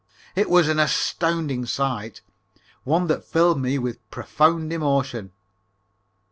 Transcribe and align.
It 0.35 0.49
was 0.49 0.67
an 0.67 0.79
astounding 0.79 1.67
sight. 1.67 2.21
One 2.85 3.05
that 3.05 3.23
filled 3.23 3.61
me 3.61 3.77
with 3.77 3.99
profound 4.09 4.73
emotion. 4.73 5.31